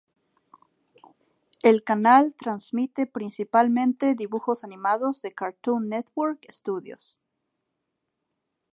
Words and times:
El 1.61 1.83
canal 1.83 2.33
transmite 2.35 3.05
principalmente 3.05 4.15
dibujos 4.15 4.63
animados 4.63 5.21
de 5.21 5.31
Cartoon 5.35 5.89
Network 5.89 6.43
Studios. 6.51 7.19